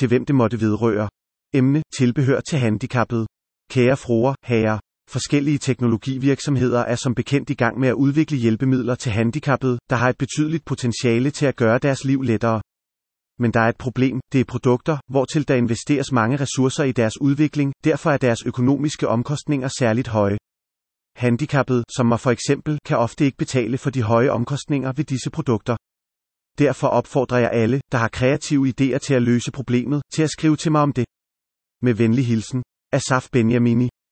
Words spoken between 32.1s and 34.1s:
hilsen, Asaf Benjamini.